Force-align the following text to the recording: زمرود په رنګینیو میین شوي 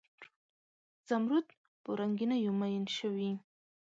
زمرود 1.07 1.47
په 1.83 1.89
رنګینیو 1.99 2.53
میین 2.59 2.85
شوي 2.97 3.31